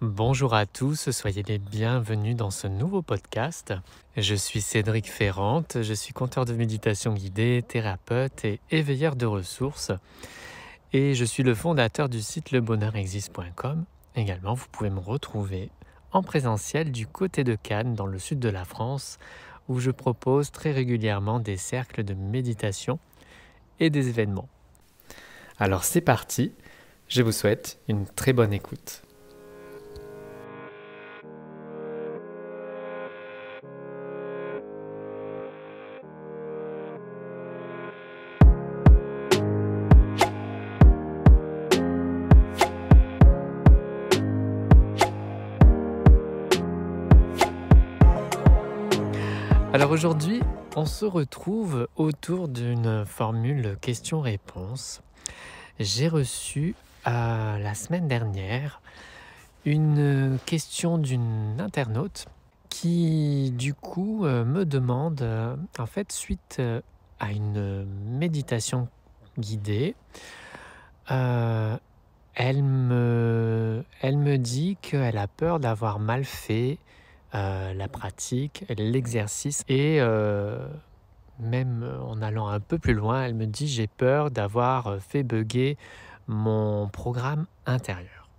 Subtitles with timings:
[0.00, 3.74] Bonjour à tous, soyez les bienvenus dans ce nouveau podcast.
[4.16, 9.90] Je suis Cédric Ferrante, je suis conteur de méditation guidée, thérapeute et éveilleur de ressources.
[10.92, 13.86] Et je suis le fondateur du site lebonheurexiste.com.
[14.14, 15.68] Également, vous pouvez me retrouver
[16.12, 19.18] en présentiel du côté de Cannes, dans le sud de la France,
[19.68, 23.00] où je propose très régulièrement des cercles de méditation
[23.80, 24.48] et des événements.
[25.58, 26.52] Alors c'est parti,
[27.08, 29.02] je vous souhaite une très bonne écoute.
[49.78, 50.40] Alors aujourd'hui,
[50.74, 55.02] on se retrouve autour d'une formule question-réponse.
[55.78, 56.74] J'ai reçu
[57.06, 58.82] euh, la semaine dernière
[59.64, 62.26] une question d'une internaute
[62.68, 66.60] qui du coup euh, me demande, euh, en fait, suite
[67.20, 67.86] à une
[68.18, 68.88] méditation
[69.38, 69.94] guidée,
[71.08, 76.78] elle, me, elle me dit qu'elle a peur d'avoir mal fait
[77.34, 80.66] euh, la pratique, l'exercice et euh,
[81.38, 85.76] même en allant un peu plus loin, elle me dit j'ai peur d'avoir fait bugger
[86.26, 88.30] mon programme intérieur.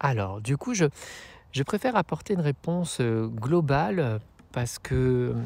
[0.00, 0.86] Alors, du coup, je,
[1.62, 4.18] préfère apporter une réponse euh, globale
[4.50, 5.36] parce que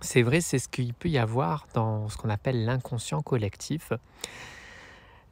[0.00, 3.92] c'est vrai, c'est ce qu'il peut y avoir dans ce qu'on appelle l'inconscient collectif.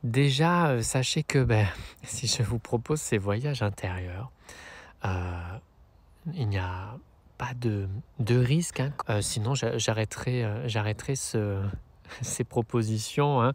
[0.04, 1.66] Déjà, sachez que ben,
[2.04, 4.30] si je vous propose ces voyages intérieurs,
[6.32, 6.96] il n'y a
[7.38, 7.88] pas de,
[8.36, 8.80] risque.
[8.80, 8.92] Hein.
[9.10, 11.68] Euh, sinon, j'arrêterai, euh,
[12.22, 13.42] ces propositions.
[13.42, 13.52] Hein.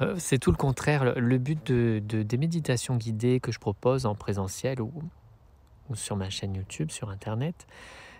[0.00, 1.18] Euh, c'est tout le contraire.
[1.18, 4.92] Le but de, des méditations guidées que je propose en présentiel ou,
[5.94, 7.66] sur ma chaîne YouTube, sur Internet,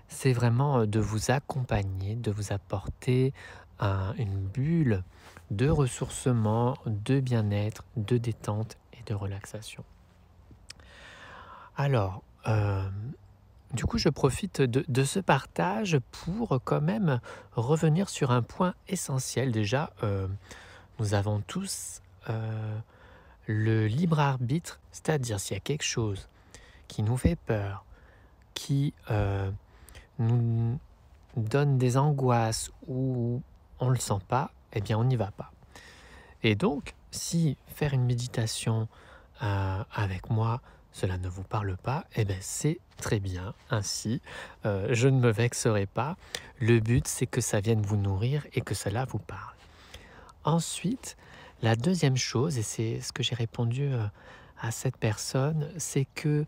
[0.08, 3.32] c'est vraiment de vous accompagner, de vous apporter
[4.18, 5.04] une bulle
[5.50, 9.84] de ressourcement, de bien-être, de détente et de relaxation.
[11.76, 12.22] Alors,
[13.72, 17.20] du coup, je profite de, ce partage pour quand même
[17.52, 19.52] revenir sur un point essentiel.
[19.52, 20.26] Déjà, euh,
[20.98, 22.78] nous avons tous euh,
[23.46, 26.28] le libre arbitre, c'est-à-dire s'il y a quelque chose
[26.88, 27.84] qui nous fait peur,
[28.54, 29.50] qui euh,
[30.18, 30.78] nous
[31.36, 33.40] donne des angoisses ou
[33.78, 35.52] on ne le sent pas, eh bien on n'y va pas.
[36.42, 38.88] Et donc, si faire une méditation
[39.40, 40.60] avec moi,
[40.92, 44.20] cela ne vous parle pas, eh bien c'est très bien ainsi.
[44.66, 46.16] Euh, je ne me vexerai pas.
[46.60, 49.54] Le but, c'est que ça vienne vous nourrir et que cela vous parle.
[50.44, 51.16] Ensuite,
[51.62, 54.04] la deuxième chose, et c'est ce que j'ai répondu euh,
[54.60, 56.44] à cette personne, c'est que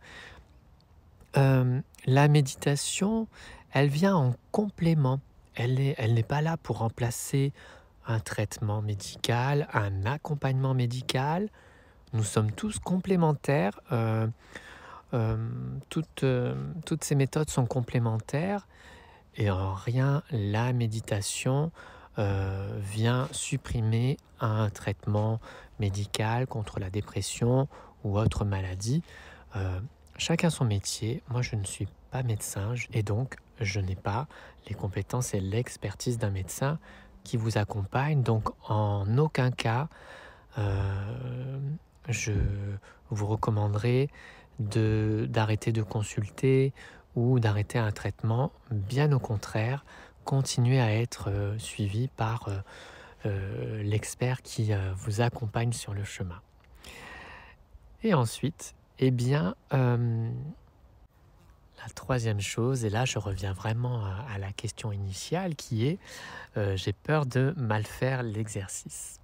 [1.37, 3.27] euh, la méditation,
[3.73, 5.21] elle vient en complément.
[5.55, 7.53] Elle n'est elle pas là pour remplacer
[8.07, 11.49] un traitement médical, un accompagnement médical.
[12.13, 13.81] Nous sommes tous complémentaires.
[13.91, 14.27] Euh,
[15.15, 15.37] euh,
[15.89, 18.69] toutes, euh, toutes, ces méthodes sont complémentaires
[19.37, 21.71] et en rien la méditation
[22.19, 25.41] vient supprimer un traitement
[25.81, 27.69] médical contre la dépression
[28.05, 29.03] ou autre maladie.
[30.19, 31.23] chacun son métier.
[31.31, 34.27] Moi, je ne suis pas médecin et donc je n'ai pas
[34.69, 36.79] les compétences et l'expertise d'un médecin
[37.25, 38.23] qui vous accompagne.
[38.23, 39.89] Donc, en aucun cas,
[42.09, 42.33] je
[43.11, 44.09] vous recommanderais
[44.59, 46.73] d'arrêter de, consulter
[47.15, 48.53] ou d'arrêter un traitement.
[48.71, 49.85] Bien au contraire,
[50.25, 52.59] continuez à être euh, suivi par euh,
[53.27, 56.41] euh, l'expert qui vous accompagne sur le chemin.
[58.03, 60.29] Et ensuite, eh bien, la
[61.95, 65.99] troisième chose, et là je reviens vraiment à la question initiale qui est
[66.75, 69.21] j'ai peur de mal faire l'exercice.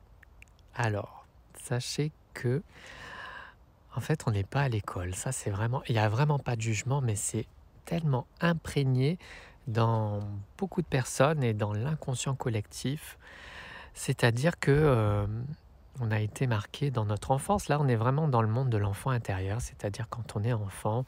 [0.77, 1.27] Alors,
[1.61, 2.13] sachez
[2.47, 5.15] en fait, on n'est pas à l'école.
[5.15, 7.47] Ça, c'est vraiment, il n'y a vraiment pas de jugement, mais c'est
[7.85, 9.19] tellement imprégné
[9.67, 10.21] dans
[10.57, 13.19] beaucoup de personnes et dans l'inconscient collectif.
[13.95, 15.27] C'est-à-dire que euh,
[16.01, 17.69] on a été marqué dans notre enfance.
[17.69, 19.61] Là, on est vraiment dans le monde de l'enfant intérieur.
[19.61, 21.05] C'est-à-dire quand on est enfant,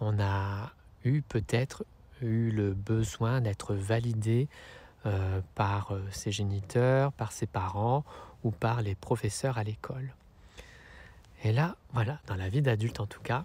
[0.00, 0.72] on a
[1.04, 1.84] eu peut-être
[2.22, 4.48] eu le besoin d'être validé
[5.06, 8.04] euh, par euh, ses géniteurs, par ses parents
[8.42, 10.14] ou par les professeurs à l'école.
[11.44, 13.44] Et là, voilà, dans la vie d'adulte en tout cas,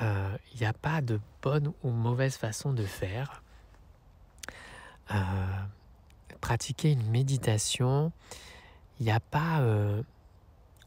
[0.00, 3.42] il euh, n'y a pas de bonne ou mauvaise façon de faire.
[5.10, 5.16] Euh,
[6.40, 8.12] pratiquer une méditation,
[9.00, 10.02] il n'y a pas, euh,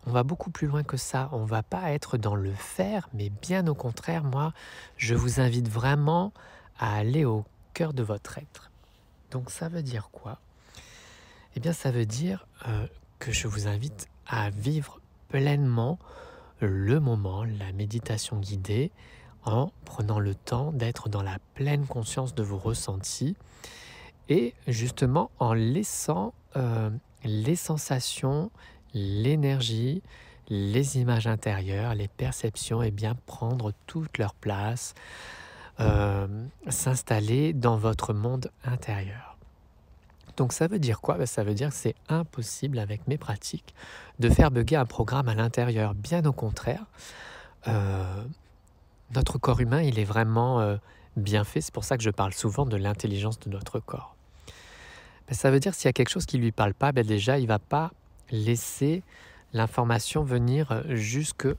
[0.08, 1.30] on va beaucoup plus loin que ça.
[1.34, 4.54] On va pas être dans le faire, mais bien au contraire, moi,
[4.96, 6.32] je vous invite vraiment
[6.80, 8.72] à aller au cœur de votre être.
[9.30, 10.40] Donc ça veut dire quoi?
[11.58, 12.48] Eh bien, ça veut dire
[13.20, 15.00] que je vous invite à vivre
[15.36, 16.00] pleinement
[16.62, 18.94] le moment, la méditation guidée,
[19.44, 23.36] en prenant le temps d'être dans la pleine conscience de vos ressentis
[24.30, 26.90] et justement en laissant euh,
[27.26, 28.50] les sensations,
[28.94, 30.02] l'énergie,
[30.48, 34.94] les images intérieures, les perceptions et bien prendre toute leur place,
[35.82, 36.28] euh,
[36.70, 39.35] s'installer dans votre monde intérieur.
[40.38, 41.18] Donc ça veut dire quoi?
[41.18, 43.74] Ben, Ça veut dire que c'est impossible avec mes pratiques
[44.20, 45.94] de faire bugger un programme à l'intérieur.
[45.94, 46.86] Bien au contraire,
[47.68, 48.24] euh,
[49.14, 50.78] notre corps humain, il est vraiment euh,
[51.16, 51.62] bien fait.
[51.62, 54.16] C'est pour ça que je parle souvent de l'intelligence de notre corps.
[55.28, 57.06] Ben, ça veut dire s'il y a quelque chose qui ne lui parle pas, ben,
[57.06, 57.92] déjà, il ne va pas
[58.32, 59.04] laisser
[59.54, 61.56] l'information venir euh, jusqu'à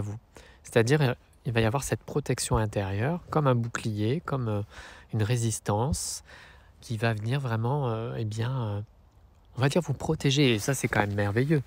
[0.00, 0.16] vous.
[0.62, 1.14] C'est-à-dire,
[1.44, 4.64] il va y avoir cette protection intérieure, comme un bouclier, comme
[5.12, 6.22] une résistance,
[6.80, 8.84] qui va venir vraiment, eh bien,
[9.56, 10.54] on va dire vous protéger.
[10.54, 11.62] Et ça, c'est quand même merveilleux.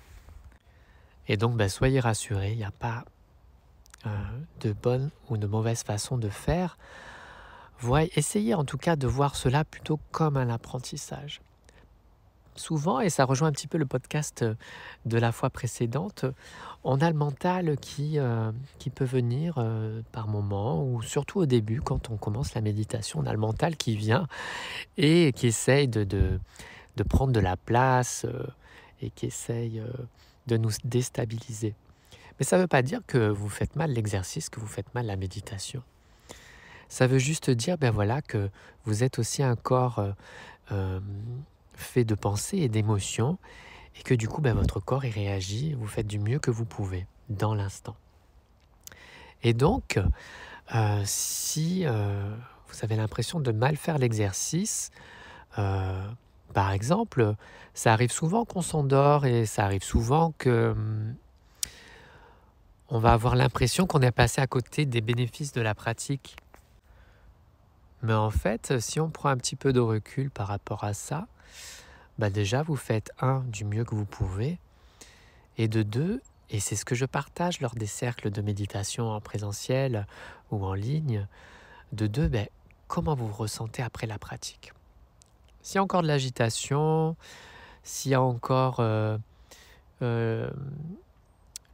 [1.28, 3.04] Et donc, ben, soyez rassurés, il n'y a pas
[4.06, 4.10] euh,
[4.60, 6.76] de bonne ou de mauvaise façon de faire.
[8.16, 11.40] Essayez en tout cas de voir cela plutôt comme un apprentissage.
[12.56, 14.44] Souvent, et ça rejoint un petit peu le podcast
[15.06, 16.24] de la fois précédente,
[16.84, 21.46] on a le mental qui, euh, qui peut venir euh, par moment, ou surtout au
[21.46, 24.28] début, quand on commence la méditation, on a le mental qui vient
[24.96, 26.38] et qui essaye de, de,
[26.96, 28.26] de prendre de la place
[29.00, 29.82] et qui essaye
[30.46, 31.74] de nous déstabiliser.
[32.38, 35.06] Mais ça ne veut pas dire que vous faites mal l'exercice, que vous faites mal
[35.06, 35.82] la méditation.
[36.88, 38.50] Ça veut juste dire ben voilà, que
[38.84, 40.12] vous êtes aussi un corps euh,
[40.72, 41.00] euh,
[41.74, 43.38] fait de pensées et d'émotions
[43.98, 46.64] et que du coup ben, votre corps y réagit, vous faites du mieux que vous
[46.64, 47.96] pouvez dans l'instant.
[49.42, 50.00] Et donc,
[50.74, 54.90] euh, si vous avez l'impression de mal faire l'exercice,
[56.54, 57.34] par exemple,
[57.74, 61.14] ça arrive souvent qu'on s'endort et ça arrive souvent que hum,
[62.88, 66.36] on va avoir l'impression qu'on est passé à côté des bénéfices de la pratique.
[68.04, 71.26] Mais en fait, si on prend un petit peu de recul par rapport à ça,
[72.18, 74.58] bah déjà vous faites un du mieux que vous pouvez
[75.56, 76.20] et de deux,
[76.50, 80.06] et c'est ce que je partage lors des cercles de méditation en présentiel
[80.50, 81.26] ou en ligne,
[81.92, 82.46] de deux, ben,
[82.88, 84.74] comment vous vous ressentez après la pratique?
[85.62, 87.16] S'il y a encore de l'agitation,
[87.84, 89.16] s'il y a encore euh,
[90.02, 90.50] euh,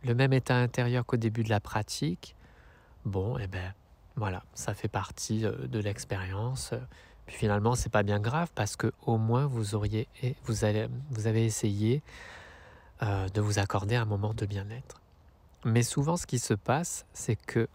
[0.05, 2.37] le même état intérieur qu'au début de la pratique,
[3.05, 3.75] bon, eh ben
[4.17, 6.75] voilà, ça fait partie euh, de l'expérience.
[7.27, 10.09] Puis finalement, c'est pas bien grave parce que au moins vous auriez,
[10.45, 12.03] vous, allez, vous avez essayé
[13.03, 15.01] de vous accorder un moment de bien-être.
[15.65, 17.67] Mais souvent, ce qui se passe, c'est que,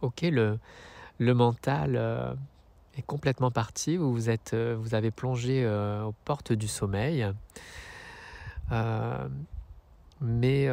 [0.00, 0.58] ok, le,
[1.18, 2.36] le mental
[2.96, 7.26] est complètement parti, où vous, êtes, euh, vous avez plongé euh, aux portes du sommeil.
[8.72, 9.28] Euh,
[10.20, 10.68] mais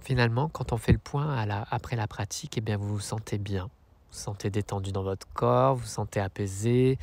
[0.00, 3.64] finalement, quand on fait le point après la pratique, eh bien, vous vous sentez bien.
[3.64, 6.98] Vous vous sentez détendu dans votre corps, vous vous sentez apaisé,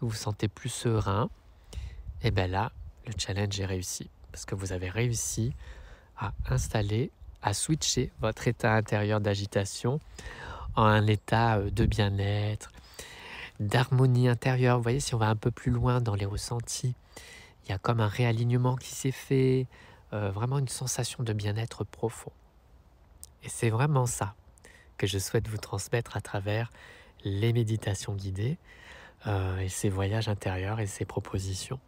[0.00, 1.28] vous vous sentez plus serein.
[2.22, 2.72] Et bien là,
[3.06, 4.08] le challenge est réussi.
[4.30, 5.52] Parce que vous avez réussi
[6.16, 7.10] à installer,
[7.42, 10.00] à switcher votre état intérieur d'agitation
[10.76, 12.70] en un état de bien-être,
[13.60, 14.76] d'harmonie intérieure.
[14.76, 16.94] Vous voyez, si on va un peu plus loin dans les ressentis,
[17.64, 19.66] il y a comme un réalignement qui s'est fait,
[20.12, 22.32] euh, vraiment une sensation de bien-être profond.
[23.44, 24.34] Et c'est vraiment ça
[24.96, 26.70] que je souhaite vous transmettre à travers
[27.24, 28.58] les méditations guidées
[29.26, 31.80] euh, et ces voyages intérieurs et ces propositions.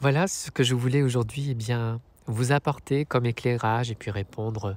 [0.00, 4.76] Voilà ce que je voulais aujourd'hui eh bien, vous apporter comme éclairage et puis répondre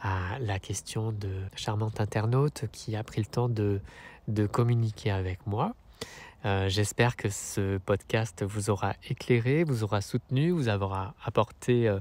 [0.00, 3.80] à la question de charmante internaute qui a pris le temps de
[4.46, 5.74] communiquer avec moi.
[6.44, 11.98] Euh, j'espère que ce podcast vous aura éclairé, vous aura soutenu, vous aura apporté euh,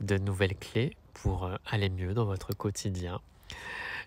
[0.00, 3.20] de nouvelles clés pour euh, aller mieux dans votre quotidien.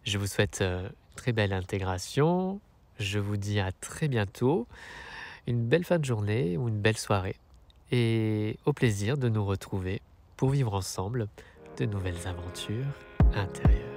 [0.04, 2.60] Je vous souhaite une très belle intégration.
[3.00, 4.68] Je vous dis à très bientôt,
[5.48, 7.36] une belle fin de journée ou une belle soirée.
[7.92, 10.02] Et au plaisir de nous retrouver
[10.36, 11.28] pour vivre ensemble
[11.78, 12.86] de nouvelles aventures
[13.34, 13.97] intérieures.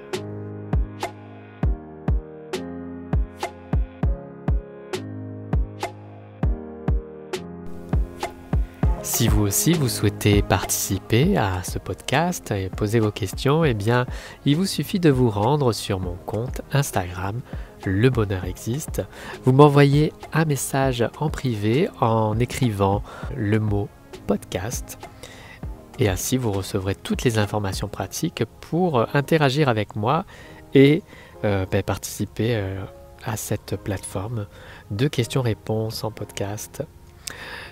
[9.03, 14.05] Si vous aussi vous souhaitez participer à ce podcast et poser vos questions, eh bien,
[14.45, 17.41] il vous suffit de vous rendre sur mon compte Instagram
[17.87, 19.03] Le Bonheur Existe.
[19.45, 23.03] Vous m'envoyez un message en privé en écrivant
[23.35, 23.89] le mot
[24.27, 24.99] podcast
[25.99, 30.27] Et ainsi, vous recevrez toutes les informations pratiques pour interagir avec moi
[30.75, 31.03] et
[31.43, 32.63] ben, participer
[33.25, 34.47] à cette plateforme
[34.91, 36.83] de questions-réponses en podcast.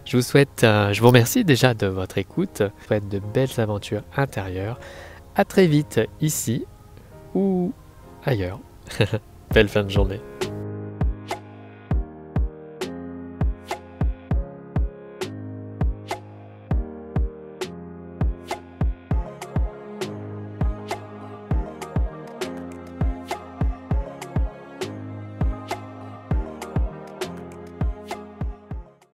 [0.05, 2.59] Je vous souhaite, je vous remercie déjà de votre écoute.
[2.61, 4.79] Je vous souhaite de belles aventures intérieures.
[5.37, 6.65] À très vite ici
[7.35, 7.73] ou
[8.25, 8.61] ailleurs.
[9.55, 10.21] Belle fin de journée.